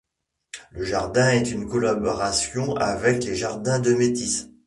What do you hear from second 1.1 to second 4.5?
est une collaboration avec les jardins de métis.